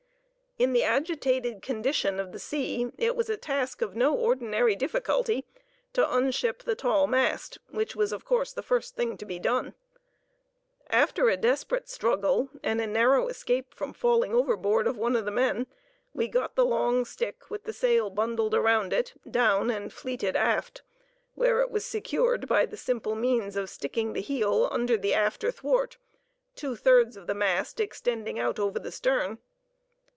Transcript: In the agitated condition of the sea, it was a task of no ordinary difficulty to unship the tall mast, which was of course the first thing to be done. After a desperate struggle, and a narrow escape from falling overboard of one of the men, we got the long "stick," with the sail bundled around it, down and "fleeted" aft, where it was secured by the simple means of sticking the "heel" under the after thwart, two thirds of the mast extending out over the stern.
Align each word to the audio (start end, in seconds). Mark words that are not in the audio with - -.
In 0.59 0.73
the 0.73 0.83
agitated 0.83 1.63
condition 1.63 2.19
of 2.19 2.33
the 2.33 2.37
sea, 2.39 2.91
it 2.99 3.15
was 3.15 3.31
a 3.31 3.37
task 3.37 3.81
of 3.81 3.95
no 3.95 4.13
ordinary 4.13 4.75
difficulty 4.75 5.43
to 5.93 6.03
unship 6.03 6.61
the 6.61 6.75
tall 6.75 7.07
mast, 7.07 7.57
which 7.71 7.95
was 7.95 8.11
of 8.11 8.25
course 8.25 8.53
the 8.53 8.61
first 8.61 8.95
thing 8.95 9.17
to 9.17 9.25
be 9.25 9.39
done. 9.39 9.73
After 10.91 11.29
a 11.29 11.37
desperate 11.37 11.89
struggle, 11.89 12.49
and 12.61 12.79
a 12.79 12.85
narrow 12.85 13.27
escape 13.27 13.73
from 13.73 13.91
falling 13.93 14.35
overboard 14.35 14.85
of 14.85 14.97
one 14.97 15.15
of 15.15 15.25
the 15.25 15.31
men, 15.31 15.65
we 16.13 16.27
got 16.27 16.55
the 16.55 16.65
long 16.65 17.05
"stick," 17.05 17.49
with 17.49 17.63
the 17.63 17.73
sail 17.73 18.11
bundled 18.11 18.53
around 18.53 18.93
it, 18.93 19.13
down 19.27 19.71
and 19.71 19.91
"fleeted" 19.91 20.35
aft, 20.35 20.83
where 21.33 21.61
it 21.61 21.71
was 21.71 21.85
secured 21.85 22.47
by 22.47 22.67
the 22.67 22.77
simple 22.77 23.15
means 23.15 23.55
of 23.55 23.67
sticking 23.67 24.13
the 24.13 24.21
"heel" 24.21 24.67
under 24.71 24.95
the 24.95 25.15
after 25.15 25.49
thwart, 25.49 25.97
two 26.55 26.75
thirds 26.75 27.17
of 27.17 27.25
the 27.25 27.33
mast 27.33 27.79
extending 27.79 28.37
out 28.37 28.59
over 28.59 28.77
the 28.77 28.91
stern. 28.91 29.39